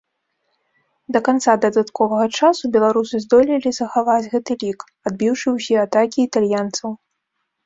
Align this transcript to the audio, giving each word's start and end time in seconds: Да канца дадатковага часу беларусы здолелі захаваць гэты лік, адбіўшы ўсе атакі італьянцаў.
Да 1.17 1.19
канца 1.27 1.53
дадатковага 1.65 2.27
часу 2.39 2.69
беларусы 2.77 3.15
здолелі 3.27 3.69
захаваць 3.79 4.29
гэты 4.33 4.59
лік, 4.65 4.79
адбіўшы 5.11 5.47
ўсе 5.59 5.75
атакі 5.85 6.19
італьянцаў. 6.31 6.89